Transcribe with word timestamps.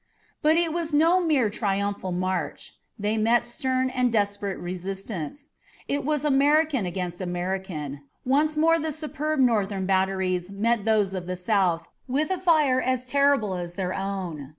But 0.41 0.57
it 0.57 0.73
was 0.73 0.93
no 0.95 1.19
mere 1.19 1.47
triumphal 1.51 2.11
march. 2.11 2.73
They 2.97 3.19
met 3.19 3.45
stern 3.45 3.91
and 3.91 4.11
desperate 4.11 4.57
resistance. 4.57 5.45
It 5.87 6.03
was 6.03 6.25
American 6.25 6.87
against 6.87 7.21
American. 7.21 8.01
Once 8.25 8.57
more 8.57 8.79
the 8.79 8.93
superb 8.93 9.39
Northern 9.39 9.85
batteries 9.85 10.49
met 10.49 10.85
those 10.85 11.13
of 11.13 11.27
the 11.27 11.35
South 11.35 11.87
with 12.07 12.31
a 12.31 12.39
fire 12.39 12.81
as 12.81 13.05
terrible 13.05 13.53
as 13.53 13.75
their 13.75 13.93
own. 13.93 14.49